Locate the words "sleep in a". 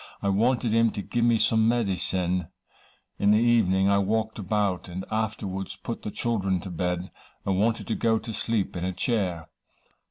8.33-8.93